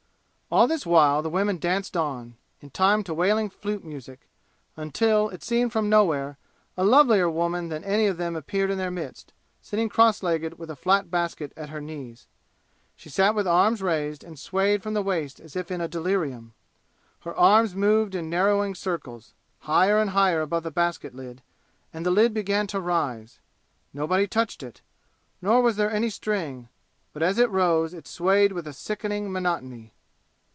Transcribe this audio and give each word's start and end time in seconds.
All 0.53 0.67
this 0.67 0.85
while 0.85 1.21
the 1.21 1.29
women 1.29 1.59
danced 1.59 1.95
on, 1.95 2.35
in 2.59 2.71
time 2.71 3.05
to 3.05 3.13
wailing 3.13 3.49
flute 3.49 3.85
music, 3.85 4.27
until, 4.75 5.29
it 5.29 5.43
seemed 5.45 5.71
from 5.71 5.87
nowhere, 5.87 6.37
a 6.75 6.83
lovelier 6.83 7.29
woman 7.29 7.69
than 7.69 7.85
any 7.85 8.05
of 8.07 8.17
them 8.17 8.35
appeared 8.35 8.69
in 8.69 8.77
their 8.77 8.91
midst, 8.91 9.31
sitting 9.61 9.87
cross 9.87 10.21
legged 10.21 10.59
with 10.59 10.69
a 10.69 10.75
flat 10.75 11.09
basket 11.09 11.53
at 11.55 11.69
her 11.69 11.79
knees. 11.79 12.27
She 12.97 13.07
sat 13.07 13.33
with 13.33 13.47
arms 13.47 13.81
raised 13.81 14.25
and 14.25 14.37
swayed 14.37 14.83
from 14.83 14.93
the 14.93 15.01
waist 15.01 15.39
as 15.39 15.55
if 15.55 15.71
in 15.71 15.79
a 15.79 15.87
delirium. 15.87 16.53
Her 17.21 17.33
arms 17.33 17.73
moved 17.73 18.13
in 18.13 18.29
narrowing 18.29 18.75
circles, 18.75 19.33
higher 19.59 19.99
and 19.99 20.09
higher 20.09 20.41
above 20.41 20.63
the 20.63 20.69
basket 20.71 21.15
lid, 21.15 21.41
and 21.93 22.05
the 22.05 22.11
lid 22.11 22.33
began 22.33 22.67
to 22.67 22.81
rise. 22.81 23.39
Nobody 23.93 24.27
touched 24.27 24.63
it, 24.63 24.81
nor 25.41 25.61
was 25.61 25.77
there 25.77 25.89
any 25.89 26.09
string, 26.09 26.67
but 27.13 27.23
as 27.23 27.37
it 27.37 27.49
rose 27.49 27.93
it 27.93 28.05
swayed 28.05 28.51
with 28.51 28.67
sickening 28.75 29.31
monotony. 29.31 29.93